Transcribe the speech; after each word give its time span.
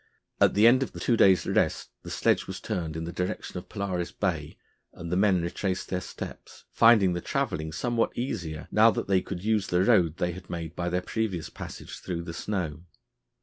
At 0.39 0.55
the 0.55 0.65
end 0.65 0.81
of 0.81 0.93
the 0.93 0.99
two 0.99 1.15
days' 1.15 1.45
rest 1.45 1.91
the 2.01 2.09
sledge 2.09 2.47
was 2.47 2.59
turned 2.59 2.95
in 2.97 3.03
the 3.03 3.13
direction 3.13 3.59
of 3.59 3.69
Polaris 3.69 4.11
Bay 4.11 4.57
and 4.93 5.11
the 5.11 5.15
men 5.15 5.43
retraced 5.43 5.89
their 5.89 6.01
steps, 6.01 6.65
finding 6.71 7.13
the 7.13 7.21
travelling 7.21 7.71
somewhat 7.71 8.17
easier 8.17 8.67
now 8.71 8.89
that 8.89 9.05
they 9.07 9.21
could 9.21 9.43
use 9.43 9.67
the 9.67 9.83
road 9.83 10.17
they 10.17 10.31
had 10.31 10.49
made 10.49 10.75
by 10.75 10.89
their 10.89 11.03
previous 11.03 11.51
passage 11.51 11.99
through 11.99 12.23
the 12.23 12.33
snow. 12.33 12.81